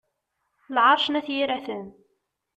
Lɛerc 0.75 1.05
n 1.09 1.19
At 1.19 1.27
yiraten. 1.33 1.85